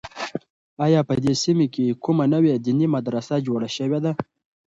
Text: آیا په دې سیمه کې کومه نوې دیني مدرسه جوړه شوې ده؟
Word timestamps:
آیا 0.85 1.01
په 1.09 1.13
دې 1.23 1.33
سیمه 1.43 1.65
کې 1.73 1.97
کومه 2.03 2.25
نوې 2.33 2.51
دیني 2.65 2.87
مدرسه 2.95 3.35
جوړه 3.47 3.69
شوې 3.77 3.99
ده؟ 4.05 4.11